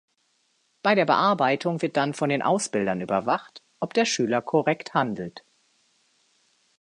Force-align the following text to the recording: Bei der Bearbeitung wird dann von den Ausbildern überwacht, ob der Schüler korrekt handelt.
Bei 0.81 0.95
der 0.95 1.05
Bearbeitung 1.05 1.83
wird 1.83 1.95
dann 1.95 2.15
von 2.15 2.29
den 2.29 2.41
Ausbildern 2.41 3.01
überwacht, 3.01 3.61
ob 3.79 3.93
der 3.93 4.05
Schüler 4.05 4.41
korrekt 4.41 4.95
handelt. 4.95 5.45